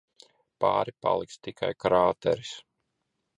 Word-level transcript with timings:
Pāri 0.63 0.93
paliks 1.07 1.37
tikai 1.49 1.71
krāteris. 1.85 2.55